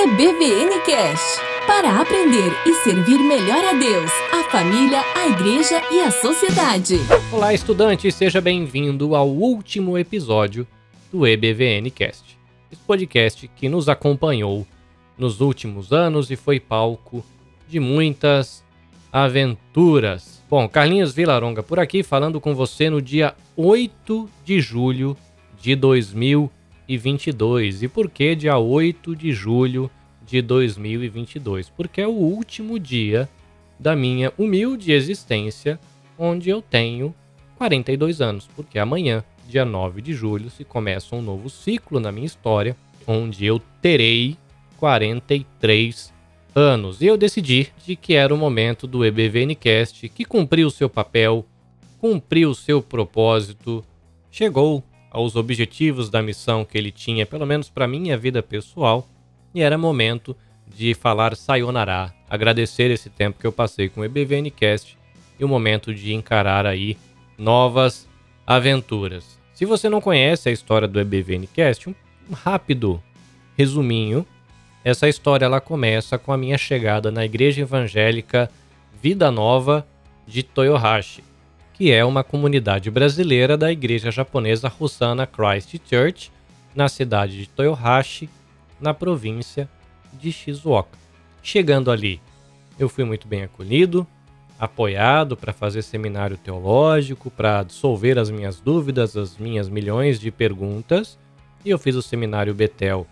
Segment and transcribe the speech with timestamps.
[0.00, 1.38] é BVN Cash.
[1.66, 6.96] Para aprender e servir melhor a Deus, a família, a igreja e a sociedade.
[7.30, 10.66] Olá, estudante, seja bem-vindo ao último episódio
[11.12, 12.38] do EBVN Cast.
[12.72, 14.66] Esse podcast que nos acompanhou
[15.18, 17.22] nos últimos anos e foi palco
[17.68, 18.64] de muitas
[19.12, 20.42] aventuras.
[20.48, 25.14] Bom, Carlinhos Vilaronga por aqui falando com você no dia 8 de julho
[25.60, 25.76] de
[26.90, 27.82] 2022.
[27.82, 29.90] E por que dia 8 de julho
[30.26, 31.68] de 2022?
[31.70, 33.28] Porque é o último dia
[33.78, 35.78] da minha humilde existência,
[36.18, 37.14] onde eu tenho
[37.56, 42.26] 42 anos, porque amanhã, dia 9 de julho, se começa um novo ciclo na minha
[42.26, 42.76] história,
[43.06, 44.36] onde eu terei
[44.76, 46.12] 43
[46.54, 47.00] anos.
[47.00, 51.46] E eu decidi de que era o momento do EBVNcast, que cumpriu o seu papel,
[51.98, 53.84] cumpriu o seu propósito,
[54.30, 59.08] chegou aos objetivos da missão que ele tinha, pelo menos para minha vida pessoal,
[59.54, 64.96] e era momento de falar sayonara, agradecer esse tempo que eu passei com o EBVNcast
[65.38, 66.96] e o momento de encarar aí
[67.36, 68.08] novas
[68.46, 69.38] aventuras.
[69.52, 71.94] Se você não conhece a história do EBVNcast, um
[72.32, 73.02] rápido
[73.56, 74.24] resuminho.
[74.84, 78.50] Essa história ela começa com a minha chegada na Igreja Evangélica
[79.02, 79.86] Vida Nova
[80.26, 81.29] de Toyohashi
[81.80, 86.30] que é uma comunidade brasileira da igreja japonesa Hosanna Christ Church,
[86.74, 88.28] na cidade de Toyohashi,
[88.78, 89.66] na província
[90.12, 90.98] de Shizuoka.
[91.42, 92.20] Chegando ali,
[92.78, 94.06] eu fui muito bem acolhido,
[94.58, 101.18] apoiado para fazer seminário teológico, para dissolver as minhas dúvidas, as minhas milhões de perguntas,
[101.64, 103.06] e eu fiz o seminário Betel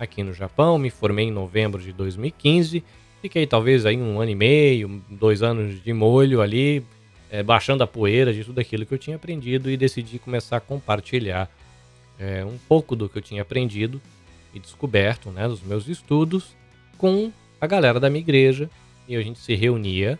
[0.00, 2.82] aqui no Japão, me formei em novembro de 2015,
[3.20, 6.82] fiquei talvez aí um ano e meio, dois anos de molho ali,
[7.34, 10.60] é, baixando a poeira de tudo aquilo que eu tinha aprendido e decidi começar a
[10.60, 11.50] compartilhar
[12.16, 14.00] é, um pouco do que eu tinha aprendido
[14.54, 16.56] e descoberto né, nos meus estudos
[16.96, 18.70] com a galera da minha igreja.
[19.08, 20.16] E a gente se reunia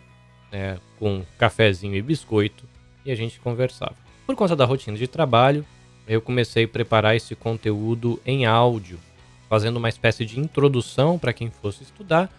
[0.51, 2.65] né, com cafezinho e biscoito
[3.05, 3.95] e a gente conversava.
[4.27, 5.65] Por conta da rotina de trabalho,
[6.05, 8.99] eu comecei a preparar esse conteúdo em áudio,
[9.47, 12.29] fazendo uma espécie de introdução para quem fosse estudar,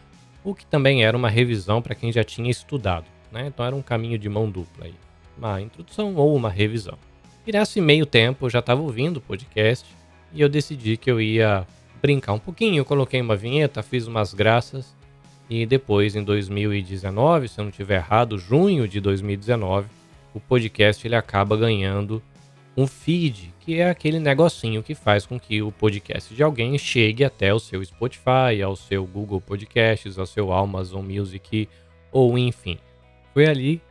[0.44, 3.46] o que também era uma revisão para quem já tinha estudado né?
[3.46, 4.94] Então era um caminho de mão dupla aí.
[5.36, 6.98] Uma introdução ou uma revisão.
[7.46, 9.86] E nesse meio tempo eu já estava ouvindo o podcast
[10.32, 11.66] e eu decidi que eu ia
[12.02, 12.78] brincar um pouquinho.
[12.78, 14.94] Eu coloquei uma vinheta, fiz umas graças
[15.48, 19.88] e depois em 2019, se eu não estiver errado, junho de 2019,
[20.34, 22.20] o podcast ele acaba ganhando
[22.76, 27.24] um feed, que é aquele negocinho que faz com que o podcast de alguém chegue
[27.24, 31.68] até o seu Spotify, ao seu Google Podcasts, ao seu Amazon Music
[32.12, 32.78] ou enfim.
[33.36, 33.82] Foi ali,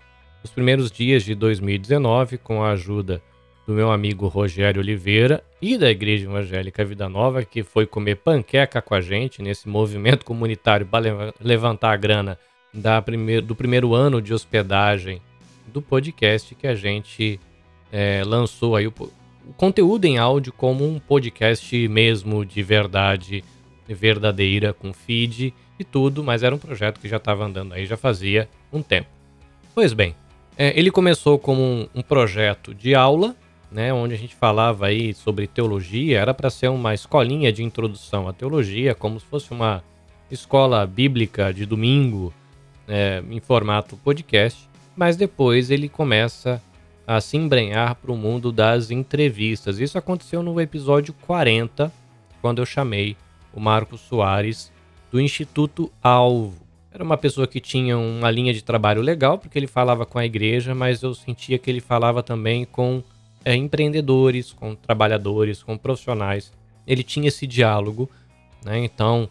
[0.42, 3.22] nos primeiros dias de 2019, com a ajuda
[3.68, 8.82] do meu amigo Rogério Oliveira e da Igreja Evangélica Vida Nova, que foi comer panqueca
[8.82, 12.40] com a gente nesse movimento comunitário para levantar a grana
[12.74, 15.22] da primeiro, do primeiro ano de hospedagem
[15.68, 17.40] do podcast, que a gente
[17.92, 23.44] é, lançou aí o, o conteúdo em áudio como um podcast mesmo de verdade
[23.88, 27.96] verdadeira, com feed e tudo, mas era um projeto que já estava andando aí já
[27.96, 29.15] fazia um tempo.
[29.76, 30.16] Pois bem,
[30.58, 33.36] é, ele começou como um, um, projeto de aula,
[33.70, 38.26] né, onde a gente falava aí sobre teologia, era para ser uma escolinha de introdução
[38.26, 39.84] à teologia, como se fosse uma
[40.32, 42.34] escola bíblica de domingo,
[42.88, 46.62] é, em formato podcast, mas depois ele começa
[47.06, 49.78] a se embrenhar para o mundo das entrevistas.
[49.78, 51.92] Isso aconteceu no episódio 40,
[52.42, 53.18] quando eu chamei
[53.54, 54.72] o Marcos Soares
[55.12, 56.65] do Instituto Alvo.
[56.96, 60.26] Era uma pessoa que tinha uma linha de trabalho legal, porque ele falava com a
[60.26, 63.04] igreja, mas eu sentia que ele falava também com
[63.44, 66.54] é, empreendedores, com trabalhadores, com profissionais.
[66.88, 68.10] Ele tinha esse diálogo,
[68.64, 68.78] né?
[68.78, 69.28] Então,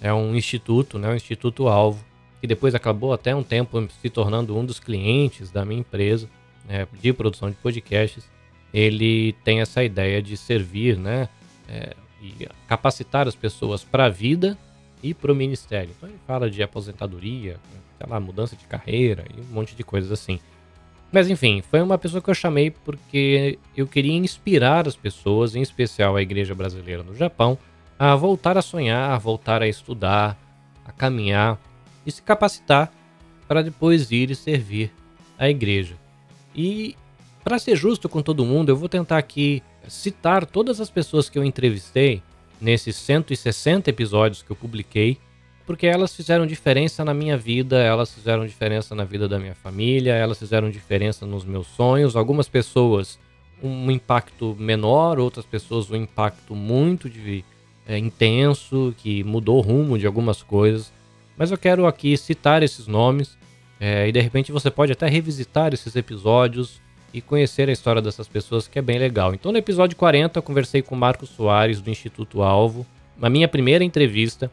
[0.00, 1.08] é um instituto, né?
[1.08, 2.04] Um instituto alvo,
[2.40, 6.30] que depois acabou até um tempo se tornando um dos clientes da minha empresa
[6.68, 6.86] né?
[7.02, 8.30] de produção de podcasts.
[8.72, 11.28] Ele tem essa ideia de servir, né?
[11.68, 14.56] É, e capacitar as pessoas para a vida
[15.02, 15.90] e para o ministério.
[15.96, 17.58] Então ele fala de aposentadoria,
[17.96, 20.38] sei lá, mudança de carreira e um monte de coisas assim.
[21.10, 25.62] Mas enfim, foi uma pessoa que eu chamei porque eu queria inspirar as pessoas, em
[25.62, 27.56] especial a igreja brasileira no Japão,
[27.98, 30.38] a voltar a sonhar, a voltar a estudar,
[30.84, 31.58] a caminhar
[32.04, 32.92] e se capacitar
[33.46, 34.92] para depois ir e servir
[35.38, 35.96] a igreja.
[36.54, 36.94] E
[37.42, 41.38] para ser justo com todo mundo, eu vou tentar aqui citar todas as pessoas que
[41.38, 42.22] eu entrevistei
[42.60, 45.18] nesses 160 episódios que eu publiquei,
[45.66, 50.14] porque elas fizeram diferença na minha vida, elas fizeram diferença na vida da minha família,
[50.14, 52.16] elas fizeram diferença nos meus sonhos.
[52.16, 53.18] Algumas pessoas
[53.62, 57.44] um impacto menor, outras pessoas um impacto muito de,
[57.86, 60.92] é, intenso, que mudou o rumo de algumas coisas.
[61.36, 63.36] Mas eu quero aqui citar esses nomes
[63.80, 66.80] é, e de repente você pode até revisitar esses episódios
[67.12, 69.34] e conhecer a história dessas pessoas, que é bem legal.
[69.34, 72.86] Então, no episódio 40, eu conversei com o Marcos Soares, do Instituto Alvo.
[73.16, 74.50] Na minha primeira entrevista,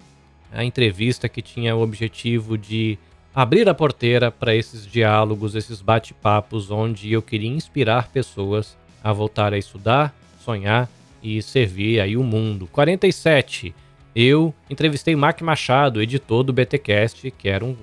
[0.51, 2.97] a entrevista que tinha o objetivo de
[3.33, 9.53] abrir a porteira para esses diálogos, esses bate-papos, onde eu queria inspirar pessoas a voltar
[9.53, 10.89] a estudar, sonhar
[11.21, 12.67] e servir aí o mundo.
[12.71, 13.75] 47.
[14.15, 17.75] Eu entrevistei Mac Machado, editor do BTcast, que era um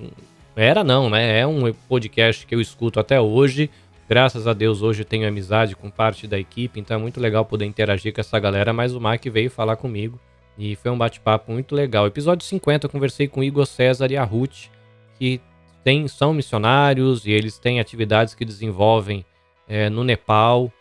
[0.55, 1.39] era não, né?
[1.39, 3.69] É um podcast que eu escuto até hoje.
[4.09, 7.65] Graças a Deus hoje tenho amizade com parte da equipe, então é muito legal poder
[7.65, 10.19] interagir com essa galera, mas o Mac veio falar comigo
[10.57, 12.05] e foi um bate-papo muito legal.
[12.05, 14.67] Episódio 50 eu conversei com Igor César e a Ruth,
[15.17, 15.41] que
[15.83, 19.25] tem, são missionários e eles têm atividades que desenvolvem
[19.67, 20.71] é, no Nepal,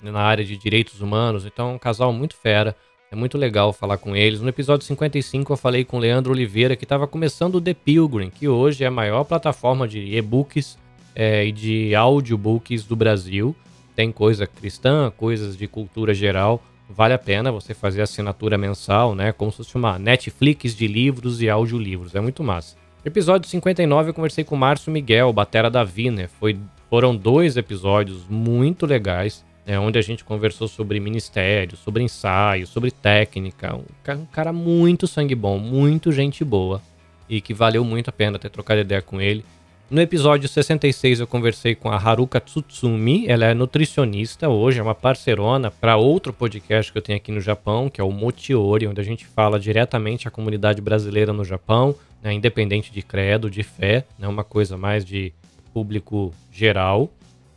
[0.00, 1.44] na área de direitos humanos.
[1.44, 2.76] Então é um casal muito fera.
[3.10, 4.40] É muito legal falar com eles.
[4.40, 8.28] No episódio 55 eu falei com o Leandro Oliveira, que estava começando o The Pilgrim,
[8.28, 10.78] que hoje é a maior plataforma de e-books
[11.18, 13.54] é, e de audiobooks do Brasil.
[13.96, 16.62] Tem coisa cristã, coisas de cultura geral.
[16.88, 19.32] Vale a pena você fazer assinatura mensal, né?
[19.32, 22.14] Como se fosse uma Netflix de livros e audiolivros.
[22.14, 22.76] É muito massa.
[23.04, 26.28] Episódio 59 eu conversei com Márcio Miguel, batera da Viner.
[26.38, 26.56] Foi,
[26.88, 32.90] foram dois episódios muito legais é, onde a gente conversou sobre ministério, sobre ensaio, sobre
[32.90, 33.76] técnica.
[33.76, 36.80] Um, um, cara muito sangue bom, muito gente boa
[37.28, 39.44] e que valeu muito a pena ter trocado ideia com ele.
[39.90, 44.94] No episódio 66 eu conversei com a Haruka Tsutsumi, ela é nutricionista hoje, é uma
[44.94, 49.00] parcerona para outro podcast que eu tenho aqui no Japão, que é o Motiori, onde
[49.00, 54.04] a gente fala diretamente à comunidade brasileira no Japão, né, independente de credo, de fé,
[54.18, 55.32] né, uma coisa mais de
[55.72, 57.10] público geral.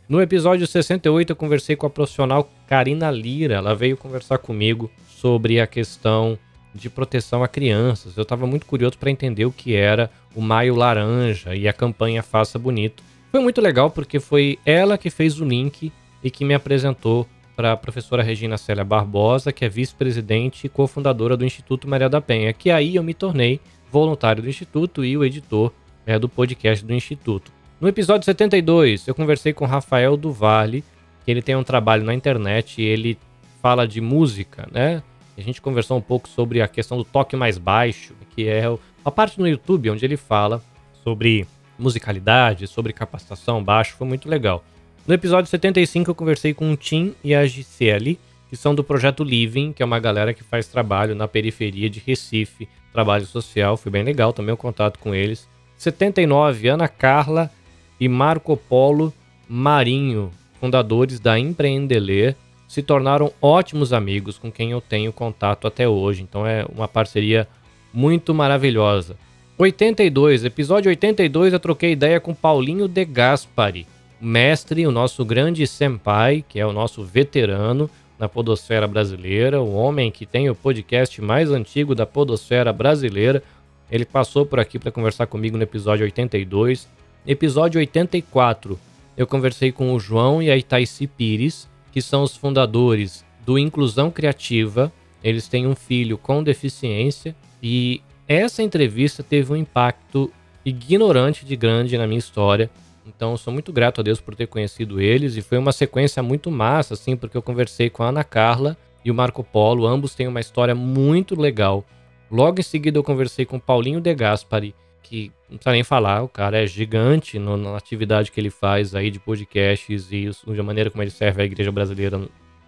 [0.08, 3.56] No episódio 68 eu conversei com a profissional Karina Lira.
[3.56, 6.38] Ela veio conversar comigo sobre a questão
[6.74, 8.16] de proteção a crianças.
[8.16, 12.22] Eu estava muito curioso para entender o que era o Maio Laranja e a campanha
[12.22, 13.02] Faça Bonito.
[13.30, 15.92] Foi muito legal porque foi ela que fez o link
[16.22, 21.36] e que me apresentou para a professora Regina Célia Barbosa, que é vice-presidente e cofundadora
[21.36, 23.60] do Instituto Maria da Penha, que aí eu me tornei
[23.90, 25.72] voluntário do Instituto e o editor
[26.06, 27.52] é, do podcast do Instituto.
[27.80, 30.84] No episódio 72, eu conversei com Rafael Duvalle,
[31.24, 33.18] que ele tem um trabalho na internet e ele
[33.60, 35.02] fala de música, né?
[35.42, 38.62] A gente conversou um pouco sobre a questão do toque mais baixo, que é
[39.04, 40.62] a parte no YouTube onde ele fala
[41.02, 41.44] sobre
[41.76, 44.64] musicalidade, sobre capacitação baixo, foi muito legal.
[45.04, 49.24] No episódio 75 eu conversei com o Tim e a Gisele, que são do projeto
[49.24, 53.90] Living, que é uma galera que faz trabalho na periferia de Recife, trabalho social, foi
[53.90, 55.48] bem legal também o contato com eles.
[55.76, 57.50] 79, Ana Carla
[57.98, 59.12] e Marco Polo
[59.48, 60.30] Marinho,
[60.60, 62.36] fundadores da Empreendeler,
[62.72, 66.22] se tornaram ótimos amigos com quem eu tenho contato até hoje.
[66.22, 67.46] Então é uma parceria
[67.92, 69.14] muito maravilhosa.
[69.58, 73.86] 82, episódio 82, eu troquei ideia com Paulinho De Gaspari,
[74.18, 80.10] mestre, o nosso grande senpai, que é o nosso veterano na podosfera brasileira, o homem
[80.10, 83.42] que tem o podcast mais antigo da podosfera brasileira.
[83.90, 86.88] Ele passou por aqui para conversar comigo no episódio 82.
[87.26, 88.78] Episódio 84,
[89.14, 94.10] eu conversei com o João e a Itaici Pires, que são os fundadores do Inclusão
[94.10, 94.92] Criativa.
[95.22, 100.32] Eles têm um filho com deficiência e essa entrevista teve um impacto
[100.64, 102.70] ignorante de grande na minha história.
[103.06, 106.50] Então, sou muito grato a Deus por ter conhecido eles e foi uma sequência muito
[106.50, 110.28] massa, assim, porque eu conversei com a Ana Carla e o Marco Polo, ambos têm
[110.28, 111.84] uma história muito legal.
[112.30, 116.28] Logo em seguida, eu conversei com Paulinho De Gaspari, que não precisa nem falar, o
[116.28, 120.90] cara é gigante no, na atividade que ele faz aí de podcasts e a maneira
[120.90, 122.20] como ele serve a igreja brasileira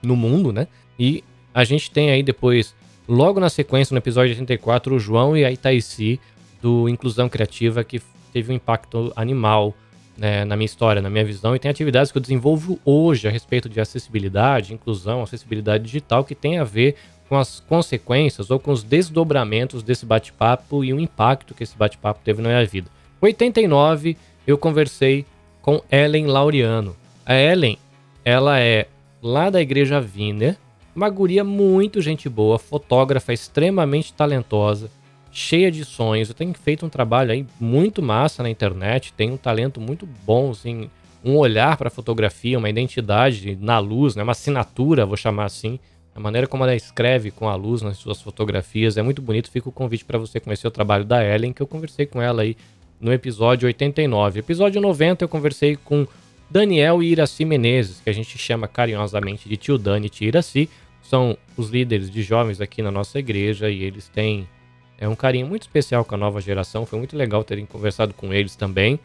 [0.02, 0.68] no mundo, né?
[0.98, 2.74] E a gente tem aí depois,
[3.08, 6.20] logo na sequência, no episódio 84, o João e a Itaici,
[6.60, 9.74] do Inclusão Criativa, que teve um impacto animal
[10.16, 13.30] né, na minha história, na minha visão, e tem atividades que eu desenvolvo hoje a
[13.30, 16.96] respeito de acessibilidade, inclusão, acessibilidade digital, que tem a ver
[17.28, 22.20] com as consequências ou com os desdobramentos desse bate-papo e o impacto que esse bate-papo
[22.24, 22.88] teve na minha vida.
[23.20, 24.16] 89,
[24.46, 25.24] eu conversei
[25.62, 26.94] com Ellen Laureano.
[27.24, 27.78] A Ellen,
[28.24, 28.86] ela é
[29.22, 30.56] lá da Igreja Wiener,
[30.94, 34.90] uma guria muito gente boa, fotógrafa extremamente talentosa,
[35.34, 36.28] cheia de sonhos.
[36.28, 40.52] Eu tenho feito um trabalho aí muito massa na internet, tem um talento muito bom,
[40.52, 40.88] assim,
[41.24, 45.78] um olhar para fotografia, uma identidade na luz, né, uma assinatura, vou chamar assim,
[46.14, 49.50] a maneira como ela escreve com a luz nas suas fotografias é muito bonito.
[49.50, 52.42] Fica o convite para você conhecer o trabalho da Ellen, que eu conversei com ela
[52.42, 52.56] aí
[53.00, 54.38] no episódio 89.
[54.38, 56.06] Episódio 90 eu conversei com
[56.48, 60.70] Daniel e Iraci Menezes, que a gente chama carinhosamente de tio Dani e tia Iraci.
[61.02, 64.46] são os líderes de jovens aqui na nossa igreja e eles têm
[64.98, 66.86] é, um carinho muito especial com a nova geração.
[66.86, 68.98] Foi muito legal terem conversado com eles também.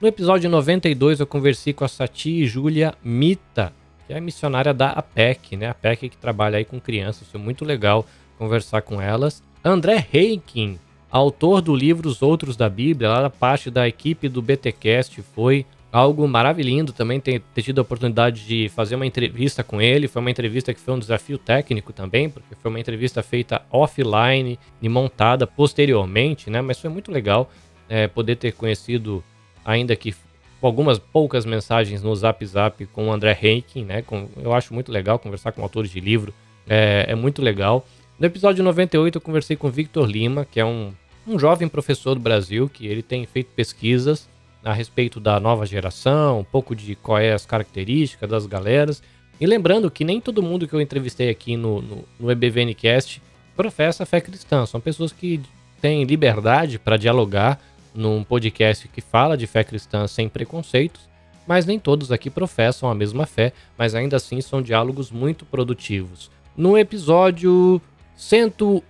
[0.00, 3.72] No episódio 92 eu conversei com a Sati Júlia Mita,
[4.06, 5.68] que é a missionária da APEC, né?
[5.68, 7.28] A APEC que trabalha aí com crianças.
[7.28, 8.04] Foi muito legal
[8.38, 9.42] conversar com elas.
[9.64, 10.78] André Reikin,
[11.10, 15.64] autor do livro Os Outros da Bíblia, lá da parte da equipe do BTcast, foi
[15.96, 20.06] algo maravilhoso também ter, ter tido a oportunidade de fazer uma entrevista com ele.
[20.06, 24.58] Foi uma entrevista que foi um desafio técnico também, porque foi uma entrevista feita offline
[24.82, 26.60] e montada posteriormente, né?
[26.60, 27.50] Mas foi muito legal
[27.88, 29.24] é, poder ter conhecido,
[29.64, 30.14] ainda que
[30.60, 34.02] algumas poucas mensagens no Zap Zap com o André Henkin, né?
[34.02, 36.34] Com, eu acho muito legal conversar com autores de livro,
[36.68, 37.86] é, é muito legal.
[38.18, 40.92] No episódio 98 eu conversei com Victor Lima, que é um,
[41.26, 44.28] um jovem professor do Brasil, que ele tem feito pesquisas
[44.66, 49.00] a respeito da nova geração, um pouco de qual é as características das galeras.
[49.40, 53.22] E lembrando que nem todo mundo que eu entrevistei aqui no, no, no EBVNcast
[53.56, 54.66] professa fé cristã.
[54.66, 55.40] São pessoas que
[55.80, 57.60] têm liberdade para dialogar
[57.94, 61.08] num podcast que fala de fé cristã sem preconceitos,
[61.46, 66.28] mas nem todos aqui professam a mesma fé, mas ainda assim são diálogos muito produtivos.
[66.56, 67.80] No episódio
[68.16, 68.82] 101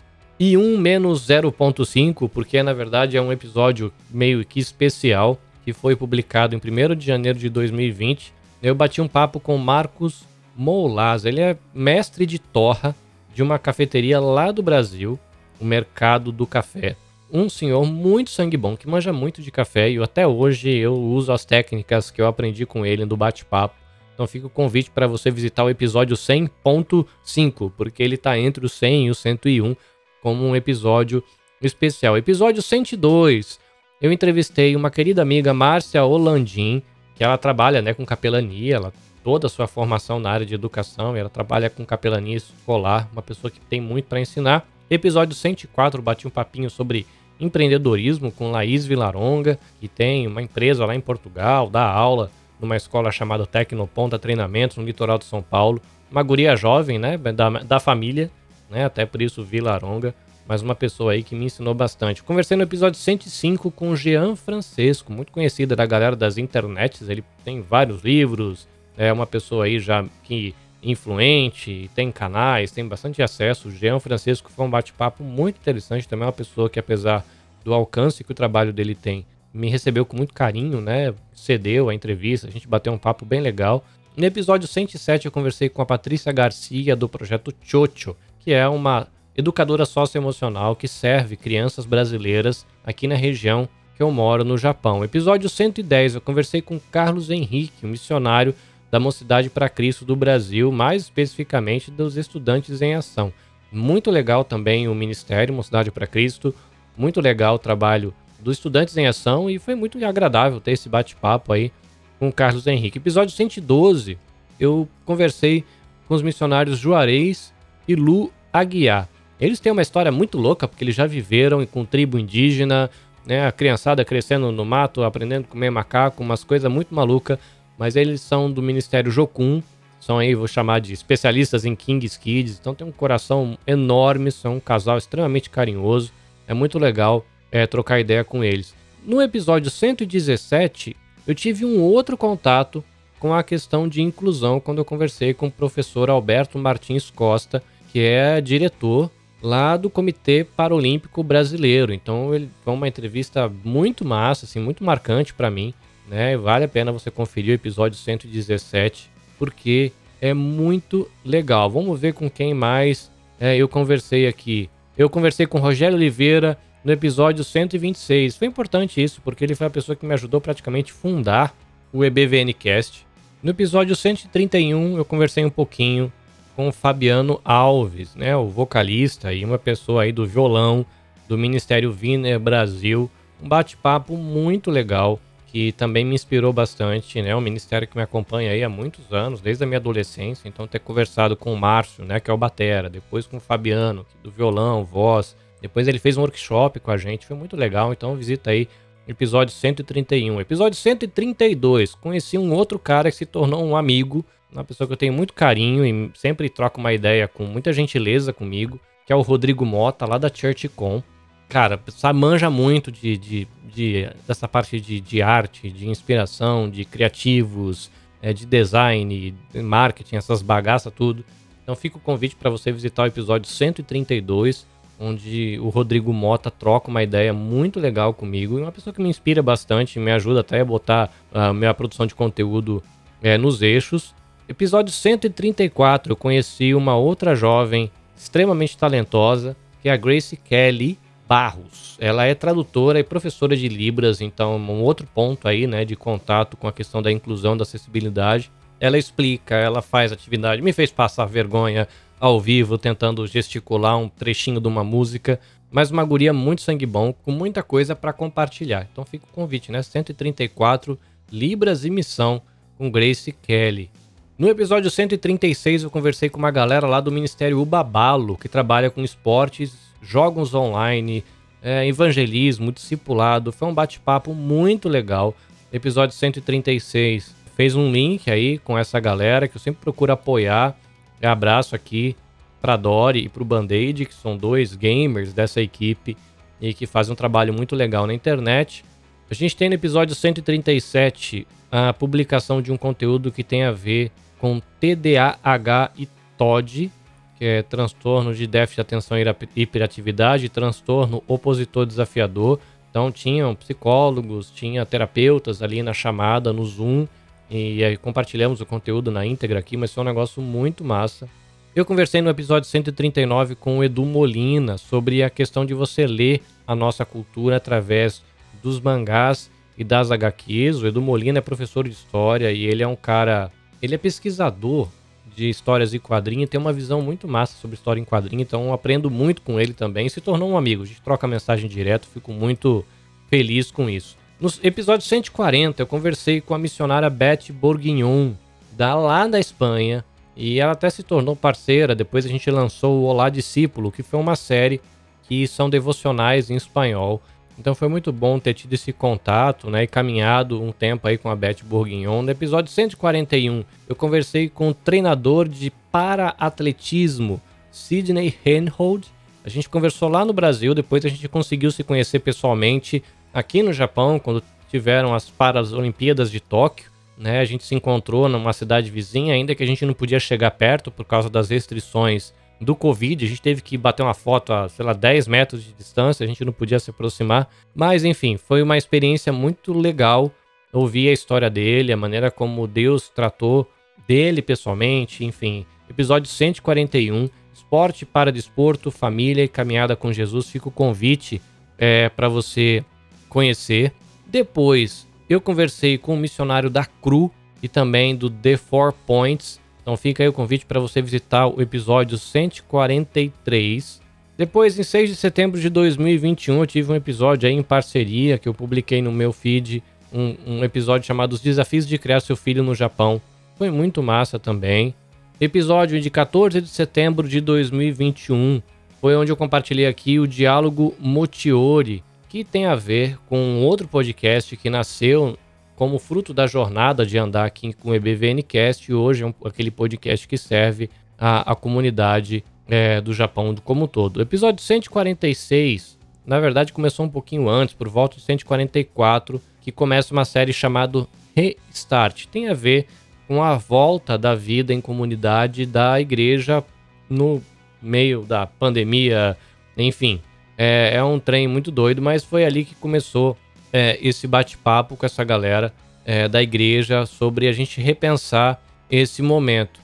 [0.79, 6.59] menos 0.5, porque na verdade é um episódio meio que especial, que foi publicado em
[6.59, 8.33] 1 de janeiro de 2020,
[8.63, 10.23] eu bati um papo com Marcos
[10.57, 11.25] Moulaz.
[11.25, 12.95] Ele é mestre de torra
[13.35, 15.19] de uma cafeteria lá do Brasil,
[15.61, 16.95] o Mercado do Café.
[17.33, 21.33] Um senhor muito sangue bom, que manja muito de café e até hoje eu uso
[21.33, 23.75] as técnicas que eu aprendi com ele no bate-papo.
[24.15, 28.69] Então fica o convite para você visitar o episódio 100.5, porque ele está entre o
[28.69, 29.75] 100 e o 101
[30.23, 31.25] como um episódio
[31.61, 32.17] especial.
[32.17, 33.66] Episódio 102,
[34.01, 36.83] eu entrevistei uma querida amiga, Márcia Olandim,
[37.15, 38.93] que ela trabalha né, com capelania, ela,
[39.25, 43.51] toda a sua formação na área de educação, ela trabalha com capelania escolar, uma pessoa
[43.51, 44.69] que tem muito para ensinar.
[44.89, 47.07] Episódio 104, bati um papinho sobre
[47.41, 53.11] empreendedorismo com Laís Vilaronga, que tem uma empresa lá em Portugal, dá aula numa escola
[53.11, 55.81] chamada Tecnoponta Treinamentos, no litoral de São Paulo.
[56.11, 58.31] Uma guria jovem, né, da, da família,
[58.71, 60.15] né, até por isso Vilaronga
[60.49, 62.23] mas uma pessoa aí que me ensinou bastante.
[62.23, 67.61] Conversei no episódio 105 com Jean Francesco, muito conhecido da galera das internets, ele tem
[67.61, 73.71] vários livros, é uma pessoa aí já que influente, tem canais, tem bastante acesso.
[73.71, 77.25] Jean Francesco foi um bate-papo muito interessante, também é uma pessoa que apesar
[77.65, 81.13] do alcance que o trabalho dele tem, me recebeu com muito carinho, né?
[81.35, 83.85] Cedeu a entrevista, a gente bateu um papo bem legal.
[84.17, 89.09] No episódio 107 eu conversei com a Patrícia Garcia do projeto Chocho, que é uma
[89.37, 95.05] educadora socioemocional que serve crianças brasileiras aqui na região que eu moro no Japão.
[95.05, 98.55] Episódio 110, eu conversei com Carlos Henrique, um missionário
[98.91, 103.33] da Mocidade para Cristo do Brasil, mais especificamente dos estudantes em ação.
[103.71, 106.55] Muito legal também o Ministério Mocidade para Cristo,
[106.97, 111.53] muito legal o trabalho dos estudantes em ação e foi muito agradável ter esse bate-papo
[111.53, 111.73] aí
[112.19, 112.99] com Carlos Henrique.
[112.99, 114.19] Episódio 112,
[114.59, 115.65] eu conversei
[116.07, 117.53] com os missionários Juarez
[117.89, 119.09] e Lu Aguiar.
[119.41, 122.91] Eles têm uma história muito louca, porque eles já viveram com tribo indígena,
[123.27, 123.47] né?
[123.47, 127.39] A criançada crescendo no mato, aprendendo a comer macaco, umas coisas muito malucas.
[127.77, 129.63] Mas eles são do Ministério Jocum,
[130.01, 134.57] são aí, vou chamar de especialistas em King's Kids, então tem um coração enorme, são
[134.57, 136.13] um casal extremamente carinhoso.
[136.47, 138.75] É muito legal é, trocar ideia com eles.
[139.05, 142.85] No episódio 117, eu tive um outro contato
[143.19, 147.63] com a questão de inclusão quando eu conversei com o professor Alberto Martins Costa,
[147.93, 149.11] que é diretor
[149.47, 151.95] lá do Comitê Paralímpico Brasileiro.
[151.95, 155.73] Então ele foi uma entrevista muito massa, assim, muito marcante para mim,
[156.09, 156.37] né?
[156.37, 161.71] Vale a pena você conferir o episódio 117, porque é muito legal.
[161.71, 163.11] Vamos ver com quem mais
[163.41, 164.69] é, eu conversei aqui.
[164.99, 168.37] Eu conversei com Rogério Oliveira no episódio 126.
[168.37, 171.55] Foi importante isso, porque ele foi a pessoa que me ajudou praticamente a fundar
[171.93, 173.07] o EBVNcast.
[173.43, 176.13] No episódio 131 eu conversei um pouquinho
[176.57, 180.87] com o Fabiano Alves, né, o vocalista e uma pessoa aí do violão
[181.29, 183.11] do Ministério Wiener Brasil.
[183.43, 187.35] Um bate-papo muito legal que também me inspirou bastante, né?
[187.35, 190.49] Um ministério que me acompanha aí há muitos anos, desde a minha adolescência.
[190.49, 194.05] Então, ter conversado com o Márcio, né, que é o batera, depois com o Fabiano,
[194.23, 195.37] do violão, voz.
[195.63, 197.93] Depois ele fez um workshop com a gente, foi muito legal.
[197.93, 198.69] Então, visita aí
[199.07, 200.41] episódio 131.
[200.41, 204.25] Episódio 132, conheci um outro cara que se tornou um amigo
[204.57, 208.33] uma pessoa que eu tenho muito carinho e sempre troca uma ideia com muita gentileza
[208.33, 211.03] comigo, que é o Rodrigo Mota, lá da ChurchCon.
[211.49, 216.85] Cara, sabe, manja muito de, de, de dessa parte de, de, arte, de inspiração, de
[216.85, 221.25] criativos, é, de design, de marketing, essas bagaças tudo.
[221.63, 224.67] Então fica o convite para você visitar o episódio 132,
[224.99, 229.09] onde o Rodrigo Mota troca uma ideia muito legal comigo e uma pessoa que me
[229.09, 232.83] inspira bastante, me ajuda até a botar a minha produção de conteúdo
[233.23, 234.15] é, nos eixos.
[234.49, 240.97] Episódio 134, eu conheci uma outra jovem extremamente talentosa, que é a Grace Kelly
[241.29, 241.97] Barros.
[241.99, 246.57] Ela é tradutora e professora de Libras, então um outro ponto aí, né, de contato
[246.57, 248.53] com a questão da inclusão, da acessibilidade.
[248.79, 251.89] Ela explica, ela faz atividade, me fez passar vergonha
[252.21, 255.41] ao vivo, tentando gesticular um trechinho de uma música,
[255.73, 258.87] mas uma guria muito sangue bom, com muita coisa para compartilhar.
[258.93, 259.83] Então fica o convite, né?
[259.83, 260.97] 134
[261.33, 262.41] Libras e Missão
[262.79, 263.91] com Grace Kelly.
[264.39, 269.03] No episódio 136 eu conversei com uma galera lá do Ministério Ubabalo, que trabalha com
[269.03, 271.25] esportes, jogos online,
[271.63, 273.51] é, evangelismo, discipulado.
[273.51, 275.35] Foi um bate-papo muito legal.
[275.73, 280.77] Episódio 136 fez um link aí com essa galera que eu sempre procuro apoiar.
[281.23, 282.15] Abraço aqui
[282.61, 286.15] para Dori e para o Band-Aid, que são dois gamers dessa equipe
[286.61, 288.85] e que fazem um trabalho muito legal na internet.
[289.31, 294.13] A gente tem no episódio 137 a publicação de um conteúdo que tem a ver
[294.39, 296.91] com TDAH e TOD,
[297.39, 299.25] que é transtorno de déficit de atenção e
[299.63, 302.59] hiperatividade, transtorno opositor desafiador.
[302.91, 307.07] Então tinham psicólogos, tinha terapeutas ali na chamada, no Zoom,
[307.51, 311.29] e aí compartilhamos o conteúdo na íntegra aqui, mas foi um negócio muito massa.
[311.75, 316.43] Eu conversei no episódio 139 com o Edu Molina sobre a questão de você ler
[316.67, 318.23] a nossa cultura através
[318.63, 320.83] dos mangás e das HQs.
[320.83, 323.53] O Edu Molina é professor de história e ele é um cara
[323.87, 324.89] ele é pesquisador
[325.35, 329.11] de histórias e quadrinhos tem uma visão muito massa sobre história em quadrinho, então aprendo
[329.11, 330.09] muito com ele também.
[330.09, 332.85] Se tornou um amigo, a gente troca mensagem direto, fico muito
[333.29, 334.17] feliz com isso.
[334.41, 338.33] No episódio 140, eu conversei com a missionária Beth Bourguignon,
[338.73, 340.05] da lá da Espanha,
[340.37, 341.95] e ela até se tornou parceira.
[341.95, 344.81] Depois a gente lançou o Olá Discípulo, que foi uma série
[345.23, 347.23] que são devocionais em espanhol.
[347.59, 351.31] Então foi muito bom ter tido esse contato, né, e caminhado um tempo aí com
[351.31, 352.23] a Beth Bourguignon.
[352.23, 357.41] No episódio 141, eu conversei com o treinador de para-atletismo,
[357.73, 359.07] Sidney Henhold.
[359.45, 363.03] A gente conversou lá no Brasil, depois a gente conseguiu se conhecer pessoalmente
[363.33, 366.91] aqui no Japão, quando tiveram as Paralimpíadas de Tóquio.
[367.17, 370.51] Né, a gente se encontrou numa cidade vizinha, ainda que a gente não podia chegar
[370.51, 374.69] perto por causa das restrições do Covid, a gente teve que bater uma foto a,
[374.69, 377.49] sei lá, 10 metros de distância, a gente não podia se aproximar.
[377.75, 380.33] Mas, enfim, foi uma experiência muito legal
[380.73, 383.69] ouvir a história dele, a maneira como Deus tratou
[384.07, 385.67] dele pessoalmente, enfim.
[385.89, 390.49] Episódio 141, Esporte para Desporto, Família e Caminhada com Jesus.
[390.51, 391.41] Fica o convite
[391.79, 392.85] é, para você
[393.29, 393.93] conhecer.
[394.27, 397.31] Depois, eu conversei com o missionário da CRU
[397.63, 401.63] e também do The Four Points, então fica aí o convite para você visitar o
[401.63, 404.03] episódio 143.
[404.37, 408.49] Depois, em 6 de setembro de 2021, eu tive um episódio aí em parceria que
[408.49, 409.81] eu publiquei no meu feed,
[410.13, 413.23] um, um episódio chamado Os Desafios de Criar Seu Filho no Japão.
[413.57, 414.93] Foi muito massa também.
[415.41, 418.61] Episódio de 14 de setembro de 2021
[419.01, 424.57] foi onde eu compartilhei aqui o diálogo Motiori, que tem a ver com outro podcast
[424.57, 425.39] que nasceu
[425.77, 430.27] como fruto da jornada de andar aqui com o EBVNcast, hoje é um, aquele podcast
[430.27, 434.17] que serve à, comunidade é, do Japão como um todo.
[434.17, 440.15] O episódio 146, na verdade, começou um pouquinho antes, por volta de 144, que começa
[440.15, 442.27] uma série chamada Restart.
[442.27, 442.87] Tem a ver
[443.29, 446.65] com a volta da vida em comunidade da igreja
[447.09, 447.43] no
[447.83, 449.37] meio da pandemia,
[449.77, 450.23] enfim.
[450.57, 453.37] É, é um trem muito doido, mas foi ali que começou
[453.73, 455.73] é, esse bate-papo com essa galera
[456.05, 459.81] é, da igreja sobre a gente repensar esse momento.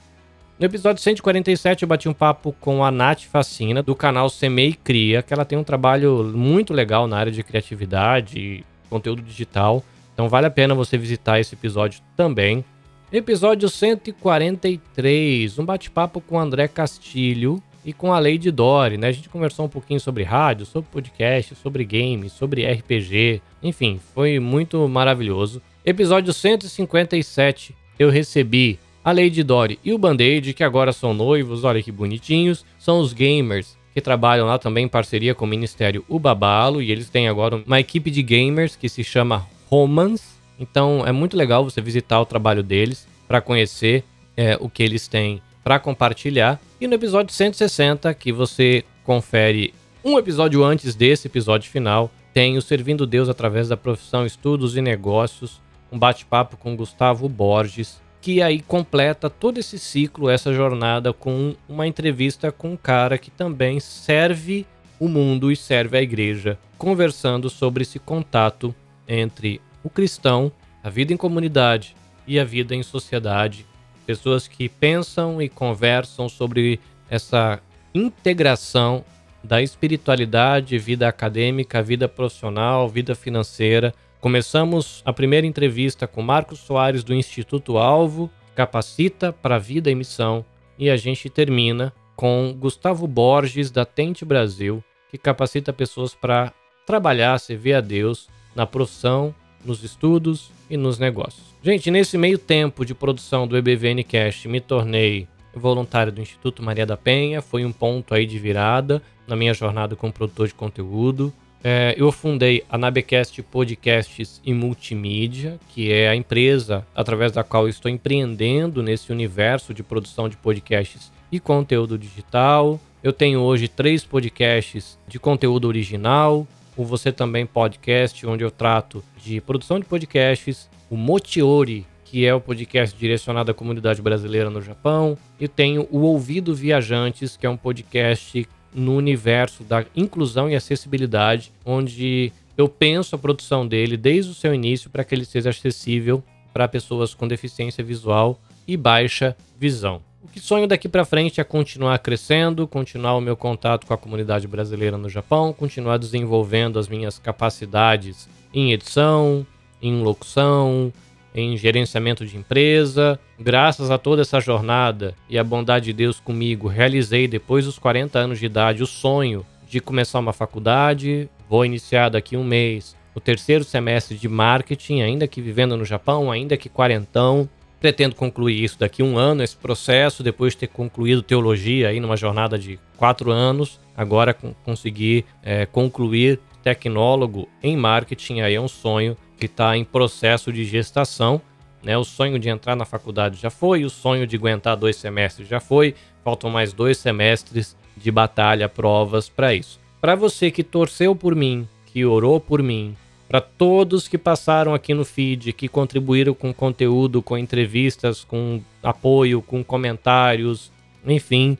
[0.57, 5.21] No episódio 147 eu bati um papo com a Nath Facina, do canal Semei Cria,
[5.21, 9.83] que ela tem um trabalho muito legal na área de criatividade e conteúdo digital.
[10.13, 12.63] Então vale a pena você visitar esse episódio também.
[13.11, 19.07] Episódio 143, um bate-papo com André Castilho, e com a Lady Dory, né?
[19.07, 24.39] A gente conversou um pouquinho sobre rádio, sobre podcast, sobre games, sobre RPG, enfim, foi
[24.39, 25.61] muito maravilhoso.
[25.85, 31.83] Episódio 157, eu recebi a Lady Dory e o Band-Aid, que agora são noivos, olha
[31.83, 36.81] que bonitinhos, são os gamers que trabalham lá também em parceria com o Ministério Ubabalo
[36.81, 40.33] e eles têm agora uma equipe de gamers que se chama Romans.
[40.59, 44.03] Então é muito legal você visitar o trabalho deles para conhecer
[44.35, 46.59] é, o que eles têm para compartilhar.
[46.83, 52.61] E no episódio 160, que você confere um episódio antes desse episódio final, tem o
[52.61, 58.59] Servindo Deus através da profissão, estudos e negócios, um bate-papo com Gustavo Borges, que aí
[58.59, 64.65] completa todo esse ciclo, essa jornada com uma entrevista com um cara que também serve
[64.99, 68.75] o mundo e serve a igreja, conversando sobre esse contato
[69.07, 70.51] entre o cristão,
[70.83, 71.95] a vida em comunidade
[72.27, 73.65] e a vida em sociedade.
[74.05, 77.61] Pessoas que pensam e conversam sobre essa
[77.93, 79.03] integração
[79.43, 83.93] da espiritualidade, vida acadêmica, vida profissional, vida financeira.
[84.21, 90.45] Começamos a primeira entrevista com Marcos Soares do Instituto Alvo, capacita para vida e missão,
[90.79, 96.53] e a gente termina com Gustavo Borges da Tente Brasil, que capacita pessoas para
[96.85, 101.53] trabalhar, servir a Deus na profissão, nos estudos e nos negócios.
[101.61, 106.85] Gente, nesse meio tempo de produção do EBVN Cash, me tornei voluntário do Instituto Maria
[106.85, 111.33] da Penha, foi um ponto aí de virada na minha jornada como produtor de conteúdo.
[111.63, 117.69] É, eu fundei a Nabecast Podcasts e Multimídia, que é a empresa através da qual
[117.69, 122.79] estou empreendendo nesse universo de produção de podcasts e conteúdo digital.
[123.01, 129.03] Eu tenho hoje três podcasts de conteúdo original, o Você Também Podcast, onde eu trato
[129.17, 134.61] de produção de podcasts, o Motiori, que é o podcast direcionado à comunidade brasileira no
[134.61, 140.55] Japão, e tenho o Ouvido Viajantes, que é um podcast no universo da inclusão e
[140.55, 145.49] acessibilidade, onde eu penso a produção dele desde o seu início para que ele seja
[145.49, 150.01] acessível para pessoas com deficiência visual e baixa visão.
[150.23, 153.97] O que sonho daqui para frente é continuar crescendo, continuar o meu contato com a
[153.97, 159.45] comunidade brasileira no Japão, continuar desenvolvendo as minhas capacidades em edição,
[159.81, 160.93] em locução,
[161.35, 163.19] em gerenciamento de empresa.
[163.37, 168.17] Graças a toda essa jornada e a bondade de Deus comigo, realizei depois dos 40
[168.17, 171.29] anos de idade o sonho de começar uma faculdade.
[171.49, 176.31] Vou iniciar daqui um mês o terceiro semestre de marketing, ainda que vivendo no Japão,
[176.31, 177.49] ainda que quarentão.
[177.83, 182.15] Pretendo concluir isso daqui um ano, esse processo, depois de ter concluído teologia aí numa
[182.15, 183.77] jornada de quatro anos.
[183.93, 190.49] Agora conseguir é, concluir tecnólogo em marketing, aí é um sonho que está em processo
[190.53, 191.41] de gestação.
[191.83, 191.97] Né?
[191.97, 195.59] O sonho de entrar na faculdade já foi, o sonho de aguentar dois semestres já
[195.59, 195.93] foi,
[196.23, 199.77] faltam mais dois semestres de batalha, provas para isso.
[199.99, 202.95] Para você que torceu por mim, que orou por mim,
[203.33, 209.41] para todos que passaram aqui no feed, que contribuíram com conteúdo, com entrevistas, com apoio,
[209.41, 210.71] com comentários,
[211.03, 211.57] enfim.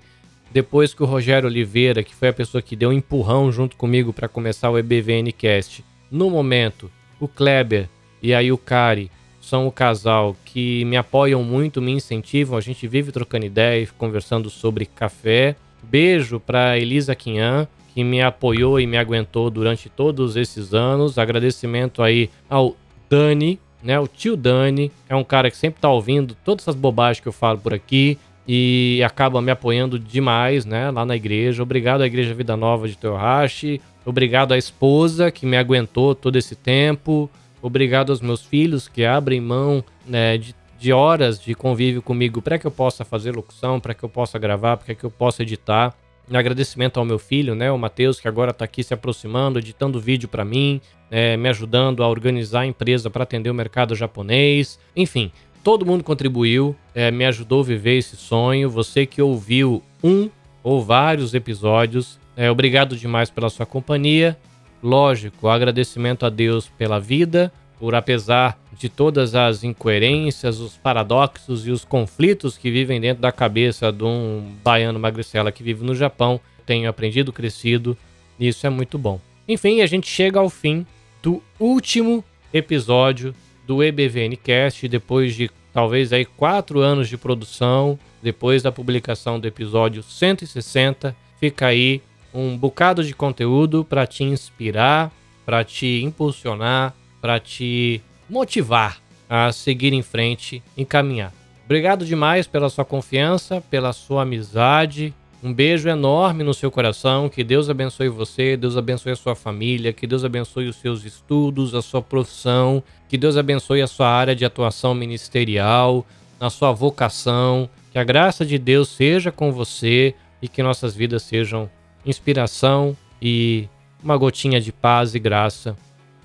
[0.52, 4.14] Depois que o Rogério Oliveira, que foi a pessoa que deu um empurrão junto comigo
[4.14, 7.90] para começar o EBVN Cast, no momento, o Kleber
[8.22, 9.10] e aí o Kari
[9.42, 12.56] são o casal que me apoiam muito, me incentivam.
[12.56, 15.56] A gente vive trocando ideias, conversando sobre café.
[15.82, 21.18] Beijo para Elisa Quinhan, que me apoiou e me aguentou durante todos esses anos.
[21.18, 22.76] Agradecimento aí ao
[23.10, 24.00] Dani, né?
[24.00, 27.34] O tio Dani é um cara que sempre tá ouvindo todas essas bobagens que eu
[27.34, 30.90] falo por aqui e acaba me apoiando demais, né?
[30.90, 31.62] Lá na igreja.
[31.62, 33.80] Obrigado à Igreja Vida Nova de Teohashi.
[34.06, 37.30] Obrigado à esposa que me aguentou todo esse tempo.
[37.62, 42.58] Obrigado aos meus filhos que abrem mão né, de, de horas de convívio comigo para
[42.58, 45.96] que eu possa fazer locução, para que eu possa gravar, para que eu possa editar.
[46.32, 50.30] Agradecimento ao meu filho, né, o Matheus, que agora está aqui se aproximando, editando vídeo
[50.30, 50.80] para mim,
[51.12, 54.80] é, me ajudando a organizar a empresa para atender o mercado japonês.
[54.96, 55.32] Enfim,
[55.64, 58.70] todo mundo contribuiu, é, me ajudou a viver esse sonho.
[58.70, 60.30] Você que ouviu um
[60.64, 64.38] ou vários episódios, é, obrigado demais pela sua companhia.
[64.82, 71.72] Lógico, agradecimento a Deus pela vida, por apesar de todas as incoerências, os paradoxos e
[71.72, 76.40] os conflitos que vivem dentro da cabeça de um baiano magricela que vive no Japão,
[76.66, 77.98] tenho aprendido, crescido,
[78.40, 79.20] e isso é muito bom.
[79.48, 80.86] Enfim, a gente chega ao fim
[81.22, 88.62] do último episódio do EBVN Cast, depois de talvez aí quatro anos de produção, depois
[88.62, 92.02] da publicação do episódio 160, fica aí
[92.34, 95.12] um bocado de conteúdo para te inspirar,
[95.46, 98.98] para te impulsionar, para te motivar
[99.30, 101.32] a seguir em frente, encaminhar.
[101.64, 105.14] Obrigado demais pela sua confiança, pela sua amizade.
[105.42, 107.30] Um beijo enorme no seu coração.
[107.30, 111.74] Que Deus abençoe você, Deus abençoe a sua família, que Deus abençoe os seus estudos,
[111.74, 116.06] a sua profissão, que Deus abençoe a sua área de atuação ministerial,
[116.42, 117.70] na sua vocação.
[117.94, 121.70] Que a graça de Deus seja com você e que nossas vidas sejam
[122.06, 123.70] inspiração e
[124.04, 125.74] uma gotinha de paz e graça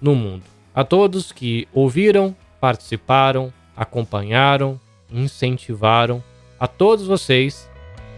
[0.02, 0.57] no mundo.
[0.78, 6.22] A todos que ouviram, participaram, acompanharam, incentivaram,
[6.56, 7.68] a todos vocês,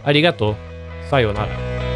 [0.03, 0.55] arigato,
[1.09, 1.90] sayonara.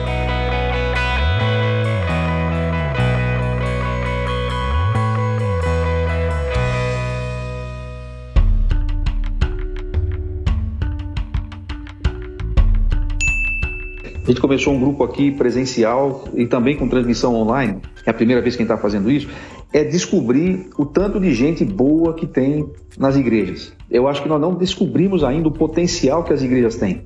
[14.26, 18.42] A gente começou um grupo aqui presencial e também com transmissão online, é a primeira
[18.42, 19.30] vez que a gente está fazendo isso,
[19.72, 23.72] é descobrir o tanto de gente boa que tem nas igrejas.
[23.90, 27.04] Eu acho que nós não descobrimos ainda o potencial que as igrejas têm.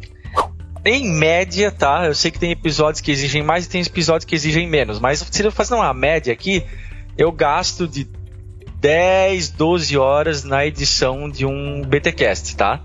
[0.85, 2.05] Em média, tá?
[2.05, 5.19] Eu sei que tem episódios que exigem mais e tem episódios que exigem menos, mas
[5.19, 6.63] se eu fazer uma média aqui,
[7.17, 8.07] eu gasto de
[8.79, 12.81] 10, 12 horas na edição de um BTcast, tá?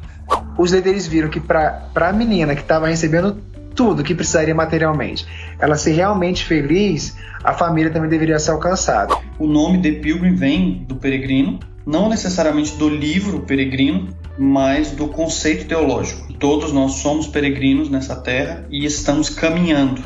[0.58, 5.26] Os líderes viram que para a menina que estava recebendo tudo que precisaria materialmente,
[5.58, 9.14] ela ser realmente feliz, a família também deveria ser alcançada.
[9.38, 14.08] O nome The Pilgrim vem do peregrino, não necessariamente do livro peregrino,
[14.38, 16.32] mas do conceito teológico.
[16.34, 20.02] Todos nós somos peregrinos nessa terra e estamos caminhando.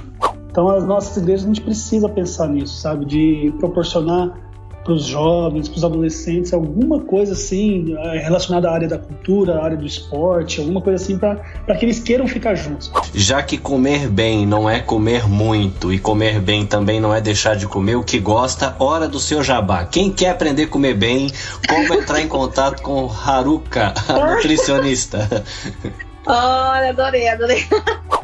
[0.50, 3.04] Então, as nossas igrejas, a gente precisa pensar nisso, sabe?
[3.04, 4.47] De proporcionar
[4.88, 9.56] para os jovens, para os adolescentes, alguma coisa assim eh, relacionada à área da cultura,
[9.56, 11.36] à área do esporte, alguma coisa assim para
[11.76, 12.90] que eles queiram ficar juntos.
[13.14, 17.54] Já que comer bem não é comer muito e comer bem também não é deixar
[17.54, 19.84] de comer o que gosta, hora do seu jabá.
[19.84, 21.30] Quem quer aprender a comer bem,
[21.68, 25.44] como entrar em contato com Haruka, a nutricionista?
[26.26, 27.66] Olha, adorei, adorei.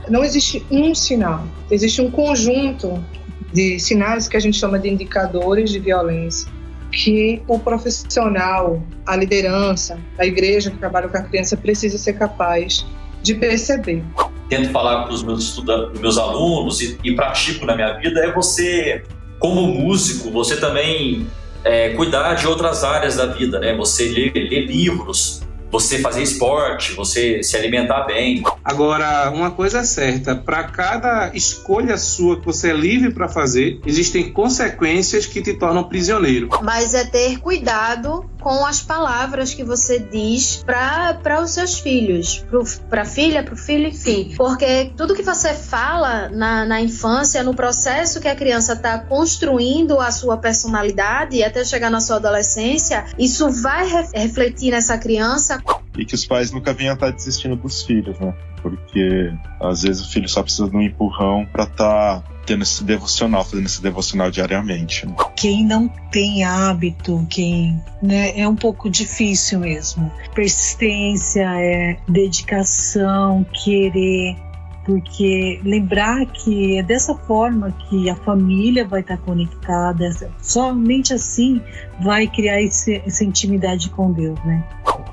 [0.08, 3.04] Não existe um sinal, existe um conjunto
[3.52, 6.52] de sinais que a gente chama de indicadores de violência
[6.94, 12.86] que o profissional, a liderança, a igreja que trabalha com a criança precisa ser capaz
[13.22, 14.02] de perceber.
[14.48, 15.62] Tento falar para os meus,
[16.00, 19.02] meus alunos e, e pratico na minha vida é você,
[19.38, 21.26] como músico, você também
[21.64, 23.74] é, cuidar de outras áreas da vida, né?
[23.76, 25.42] Você ler, ler livros,
[25.74, 28.44] você fazer esporte, você se alimentar bem.
[28.64, 33.80] Agora, uma coisa é certa, para cada escolha sua que você é livre para fazer,
[33.84, 36.48] existem consequências que te tornam prisioneiro.
[36.62, 42.44] Mas é ter cuidado com as palavras que você diz para os seus filhos,
[42.90, 44.34] para a filha, para o filho, enfim.
[44.36, 49.98] Porque tudo que você fala na, na infância, no processo que a criança está construindo
[49.98, 55.62] a sua personalidade até chegar na sua adolescência, isso vai re refletir nessa criança
[55.96, 58.34] e que os pais nunca venham estar desistindo dos filhos, né?
[58.60, 62.84] Porque às vezes o filho só precisa de um empurrão para estar tá tendo esse
[62.84, 65.06] devocional, fazendo esse devocional diariamente.
[65.06, 65.14] Né?
[65.36, 70.10] Quem não tem hábito, quem né, é um pouco difícil mesmo.
[70.34, 74.36] Persistência, é dedicação, querer,
[74.84, 81.60] porque lembrar que é dessa forma que a família vai estar conectada, somente assim
[82.00, 84.64] vai criar esse, essa intimidade com Deus, né?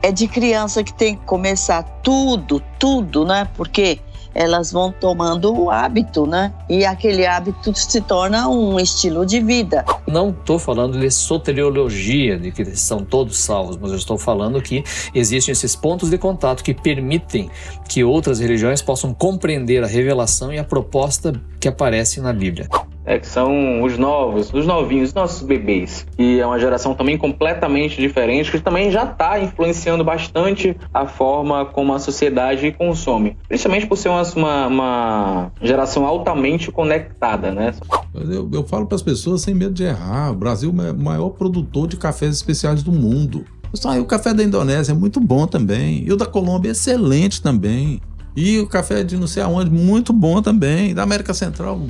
[0.03, 3.47] É de criança que tem que começar tudo, tudo, né?
[3.55, 3.99] Porque
[4.33, 6.53] elas vão tomando o hábito, né?
[6.69, 9.85] E aquele hábito se torna um estilo de vida.
[10.07, 14.83] Não estou falando de soteriologia, de que são todos salvos, mas eu estou falando que
[15.13, 17.49] existem esses pontos de contato que permitem
[17.87, 22.67] que outras religiões possam compreender a revelação e a proposta que aparece na Bíblia
[23.05, 27.99] é, que são os novos, os novinhos, nossos bebês, que é uma geração também completamente
[27.99, 33.97] diferente, que também já está influenciando bastante a forma como a sociedade consome, principalmente por
[33.97, 37.73] ser uma, uma geração altamente conectada, né?
[38.13, 41.29] Eu, eu falo para as pessoas sem medo de errar, o Brasil é o maior
[41.29, 43.45] produtor de cafés especiais do mundo.
[43.85, 47.41] Ah, o café da Indonésia é muito bom também, e o da Colômbia é excelente
[47.41, 48.01] também.
[48.35, 50.93] E o café de não sei aonde, muito bom também.
[50.93, 51.81] Da América Central,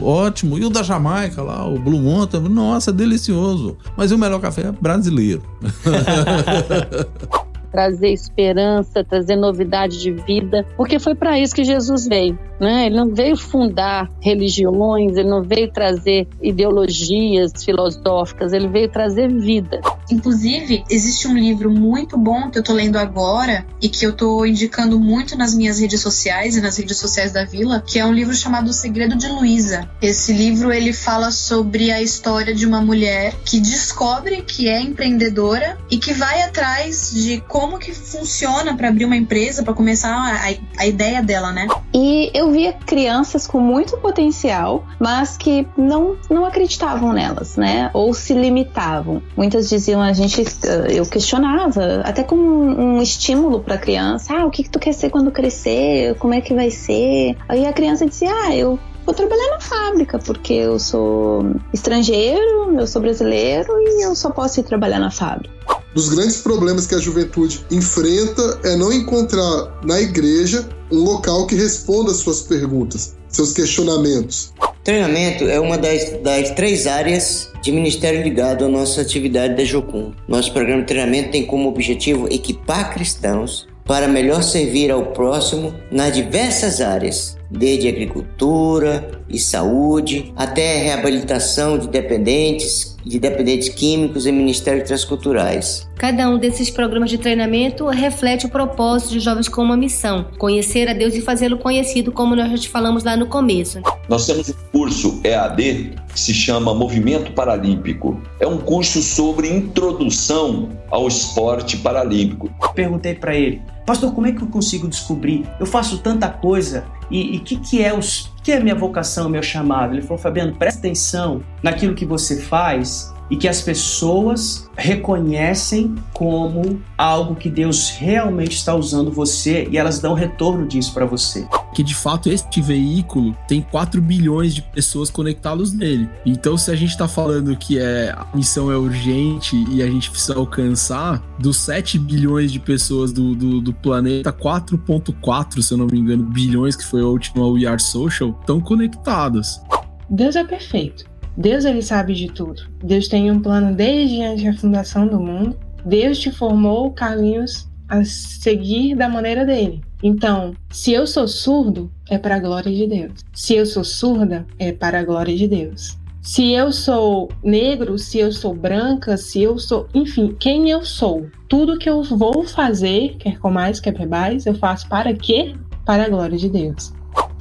[0.00, 0.58] ótimo.
[0.58, 3.76] E o da Jamaica lá, o Blue Mountain, nossa, delicioso.
[3.96, 5.42] Mas o melhor café é brasileiro.
[7.70, 12.38] trazer esperança, trazer novidade de vida, porque foi para isso que Jesus veio.
[12.58, 12.86] Né?
[12.86, 19.80] Ele não veio fundar religiões, ele não veio trazer ideologias filosóficas, ele veio trazer vida.
[20.10, 24.44] Inclusive, existe um livro muito bom que eu tô lendo agora e que eu tô
[24.44, 28.12] indicando muito nas minhas redes sociais e nas redes sociais da Vila, que é um
[28.12, 29.88] livro chamado O Segredo de Luísa.
[30.00, 35.78] Esse livro ele fala sobre a história de uma mulher que descobre que é empreendedora
[35.90, 40.82] e que vai atrás de como que funciona para abrir uma empresa, para começar a,
[40.82, 41.66] a ideia dela, né?
[41.94, 47.90] E eu via crianças com muito potencial, mas que não, não acreditavam nelas, né?
[47.92, 49.22] Ou se limitavam.
[49.36, 54.34] Muitas diziam, a gente, eh, eu questionava, até como um, um estímulo para a criança:
[54.34, 56.16] ah, o que, que tu quer ser quando crescer?
[56.18, 57.36] Como é que vai ser?
[57.48, 62.86] Aí a criança dizia: ah, eu vou trabalhar na fábrica, porque eu sou estrangeiro, eu
[62.86, 65.54] sou brasileiro e eu só posso ir trabalhar na fábrica.
[65.94, 71.56] Dos grandes problemas que a juventude enfrenta é não encontrar na igreja um local que
[71.56, 74.52] responda às suas perguntas, seus questionamentos.
[74.82, 80.12] Treinamento é uma das, das três áreas de ministério ligado à nossa atividade da Jocum.
[80.26, 86.14] Nosso programa de treinamento tem como objetivo equipar cristãos para melhor servir ao próximo nas
[86.14, 94.88] diversas áreas desde agricultura e saúde até reabilitação de dependentes, de dependentes químicos e ministérios
[94.88, 95.88] transculturais.
[95.96, 100.88] Cada um desses programas de treinamento reflete o propósito de jovens com uma missão: conhecer
[100.88, 103.80] a Deus e fazê-lo conhecido, como nós já te falamos lá no começo.
[104.08, 108.20] Nós temos um curso EAD que se chama Movimento Paralímpico.
[108.40, 112.50] É um curso sobre introdução ao esporte paralímpico.
[112.74, 115.46] Perguntei para ele, pastor, como é que eu consigo descobrir?
[115.58, 119.42] Eu faço tanta coisa e o que, que é os que é minha vocação, meu
[119.42, 119.94] chamado?
[119.94, 126.82] Ele falou, Fabiano, presta atenção naquilo que você faz e que as pessoas reconhecem como
[126.98, 131.46] algo que Deus realmente está usando você e elas dão retorno disso para você.
[131.72, 136.08] Que de fato este veículo tem 4 bilhões de pessoas conectadas nele.
[136.26, 140.10] Então, se a gente está falando que é, a missão é urgente e a gente
[140.10, 145.86] precisa alcançar, dos 7 bilhões de pessoas do, do, do planeta, 4,4, se eu não
[145.86, 149.60] me engano, bilhões, que foi a última We Are Social, estão conectadas.
[150.08, 151.09] Deus é perfeito.
[151.36, 152.62] Deus ele sabe de tudo.
[152.82, 155.56] Deus tem um plano desde antes da fundação do mundo.
[155.84, 159.82] Deus te formou caminhos a seguir da maneira dele.
[160.02, 163.12] Então, se eu sou surdo, é para a glória de Deus.
[163.32, 165.98] Se eu sou surda, é para a glória de Deus.
[166.22, 171.26] Se eu sou negro, se eu sou branca, se eu sou, enfim, quem eu sou,
[171.48, 175.54] tudo que eu vou fazer, quer comais, quer bebais, eu faço para quê?
[175.84, 176.92] Para a glória de Deus.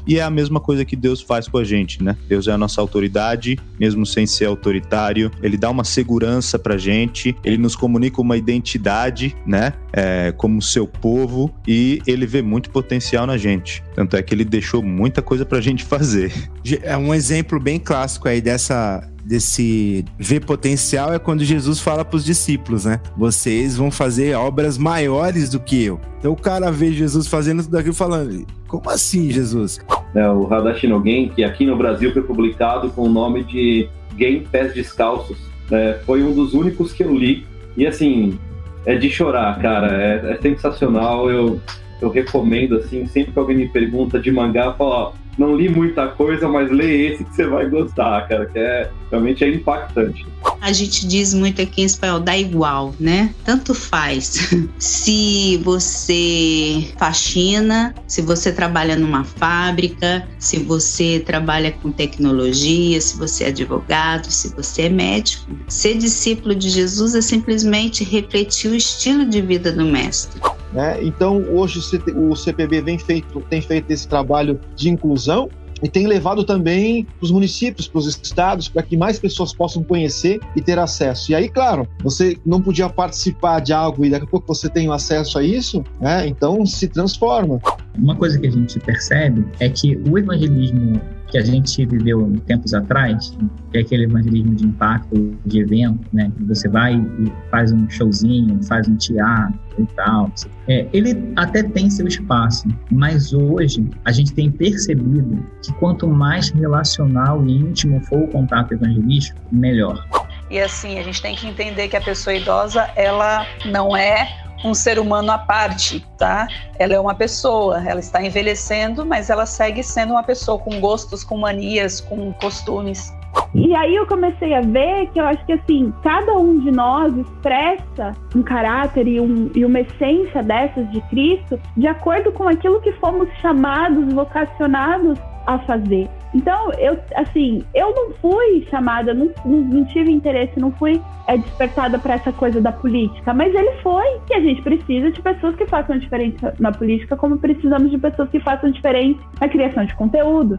[0.10, 2.18] E é a mesma coisa que Deus faz com a gente, né?
[2.28, 5.30] Deus é a nossa autoridade, mesmo sem ser autoritário.
[5.40, 9.74] Ele dá uma segurança pra gente, ele nos comunica uma identidade, né?
[9.94, 13.84] É, como seu povo, e ele vê muito potencial na gente.
[13.94, 16.34] Tanto é que ele deixou muita coisa pra gente fazer.
[16.82, 22.18] É um exemplo bem clássico aí dessa desse ver potencial é quando Jesus fala para
[22.18, 23.00] os discípulos, né?
[23.16, 26.02] Vocês vão fazer obras maiores do que eu.
[26.18, 29.80] Então o cara vê Jesus fazendo tudo aquilo falando, como assim, Jesus?
[30.16, 33.88] É, o Hadashi no Gen, que aqui no Brasil foi publicado com o nome de
[34.18, 35.38] Gen Pés Descalços.
[35.72, 37.46] É, foi um dos únicos que eu li.
[37.78, 38.36] E assim,
[38.84, 39.94] é de chorar, cara.
[39.94, 41.30] É, é sensacional.
[41.30, 41.62] Eu,
[42.02, 45.70] eu recomendo, assim, sempre que alguém me pergunta de mangá, eu falo, ó, não li
[45.70, 50.28] muita coisa, mas lê esse que você vai gostar, cara, que é realmente é impactante.
[50.62, 53.34] A gente diz muito aqui em espanhol, dá igual, né?
[53.46, 54.54] Tanto faz.
[54.78, 63.46] se você faxina, se você trabalha numa fábrica, se você trabalha com tecnologia, se você
[63.46, 65.50] é advogado, se você é médico.
[65.68, 70.40] Ser discípulo de Jesus é simplesmente refletir o estilo de vida do mestre.
[70.74, 71.04] Né?
[71.04, 71.80] Então, hoje
[72.16, 75.50] o CPB vem feito, tem feito esse trabalho de inclusão
[75.82, 79.84] e tem levado também para os municípios, para os estados, para que mais pessoas possam
[79.84, 81.32] conhecer e ter acesso.
[81.32, 84.92] E aí, claro, você não podia participar de algo e daqui a pouco você tem
[84.92, 86.28] acesso a isso, né?
[86.28, 87.60] então se transforma.
[87.98, 92.74] Uma coisa que a gente percebe é que o evangelismo que a gente viveu tempos
[92.74, 93.38] atrás,
[93.74, 96.32] é aquele evangelismo de impacto, de evento, né?
[96.48, 100.32] Você vai e faz um showzinho, faz um teatro e tal.
[100.68, 106.50] É, ele até tem seu espaço, mas hoje a gente tem percebido que quanto mais
[106.50, 110.04] relacional e íntimo for o contato evangelístico, melhor.
[110.50, 114.74] E assim, a gente tem que entender que a pessoa idosa, ela não é um
[114.74, 116.48] ser humano à parte, tá?
[116.78, 121.24] Ela é uma pessoa, ela está envelhecendo, mas ela segue sendo uma pessoa com gostos,
[121.24, 123.14] com manias, com costumes.
[123.54, 127.16] E aí eu comecei a ver que eu acho que assim, cada um de nós
[127.16, 132.80] expressa um caráter e, um, e uma essência dessas de Cristo de acordo com aquilo
[132.82, 136.10] que fomos chamados, vocacionados a fazer.
[136.34, 141.38] Então, eu, assim, eu não fui chamada, não, não, não tive interesse, não fui é,
[141.38, 144.06] despertada para essa coisa da política, mas ele foi.
[144.30, 148.30] E a gente precisa de pessoas que façam diferença na política, como precisamos de pessoas
[148.30, 150.58] que façam diferença na criação de conteúdo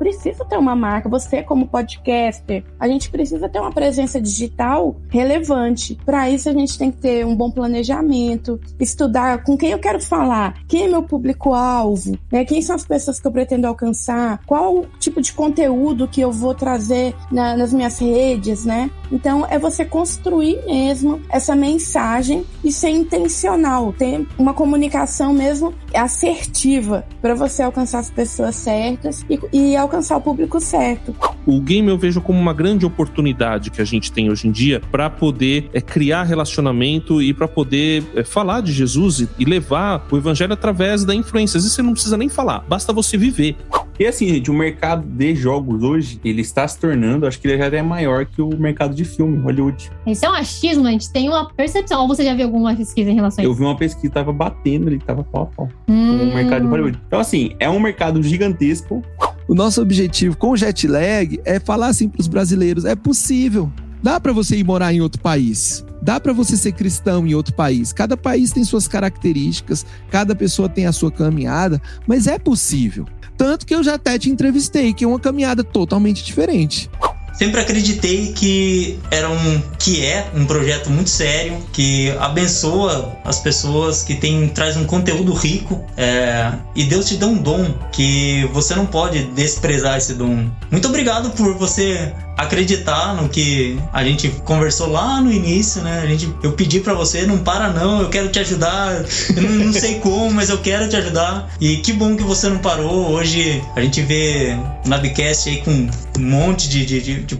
[0.00, 1.10] precisa ter uma marca.
[1.10, 5.98] Você, como podcaster, a gente precisa ter uma presença digital relevante.
[6.06, 10.00] Para isso, a gente tem que ter um bom planejamento, estudar com quem eu quero
[10.00, 12.46] falar, quem é meu público-alvo, né?
[12.46, 16.54] quem são as pessoas que eu pretendo alcançar, qual tipo de conteúdo que eu vou
[16.54, 18.90] trazer na, nas minhas redes, né?
[19.12, 27.04] Então, é você construir mesmo essa mensagem e ser intencional, ter uma comunicação mesmo assertiva
[27.20, 31.14] para você alcançar as pessoas certas e, e alcançar o público certo.
[31.46, 34.80] O game eu vejo como uma grande oportunidade que a gente tem hoje em dia
[34.90, 40.06] para poder é, criar relacionamento e para poder é, falar de Jesus e, e levar
[40.10, 41.58] o evangelho através da influência.
[41.58, 43.56] Às vezes você não precisa nem falar, basta você viver.
[43.98, 47.58] E assim, gente, o mercado de jogos hoje, ele está se tornando, acho que ele
[47.58, 49.90] já é maior que o mercado de filme, Hollywood.
[50.06, 52.00] Isso é um achismo, a gente tem uma percepção.
[52.00, 53.58] Ou você já viu alguma pesquisa em relação a Eu isso?
[53.60, 56.30] vi uma pesquisa que tava batendo, ele tava pau a pau Hum.
[56.30, 56.98] o mercado de Hollywood.
[57.06, 59.02] Então, assim, é um mercado gigantesco.
[59.50, 63.68] O nosso objetivo com o jet lag é falar assim para os brasileiros: é possível.
[64.00, 65.84] Dá para você ir morar em outro país.
[66.00, 67.92] Dá para você ser cristão em outro país.
[67.92, 73.06] Cada país tem suas características, cada pessoa tem a sua caminhada, mas é possível.
[73.36, 76.88] Tanto que eu já até te entrevistei, que é uma caminhada totalmente diferente.
[77.32, 84.02] Sempre acreditei que era um que é um projeto muito sério, que abençoa as pessoas,
[84.02, 88.74] que tem traz um conteúdo rico é, e Deus te dá um dom que você
[88.74, 90.50] não pode desprezar esse dom.
[90.70, 96.00] Muito obrigado por você acreditar no que a gente conversou lá no início, né?
[96.02, 99.04] A gente, eu pedi pra você, não para não, eu quero te ajudar.
[99.36, 101.48] Eu não, não sei como, mas eu quero te ajudar.
[101.60, 103.10] E que bom que você não parou.
[103.10, 105.88] Hoje a gente vê o Nabcast aí com
[106.20, 107.36] um monte de, de, de,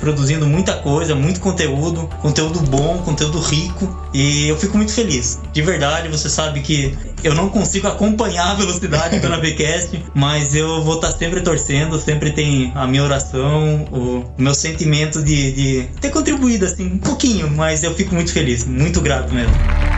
[0.00, 4.10] produzindo muita coisa, muito conteúdo, conteúdo bom, conteúdo rico.
[4.14, 5.40] E eu fico muito feliz.
[5.52, 10.82] De verdade, você sabe que eu não consigo acompanhar a velocidade do Nabcast, mas eu
[10.82, 16.10] vou estar sempre torcendo, sempre tem a minha oração, o meu sentimento de, de ter
[16.10, 19.91] contribuído assim um pouquinho, mas eu fico muito feliz, muito grato mesmo.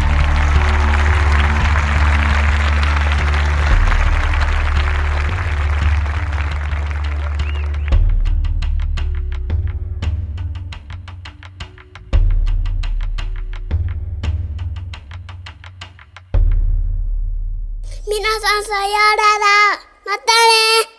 [18.64, 19.78] さよなら。
[20.06, 20.93] またね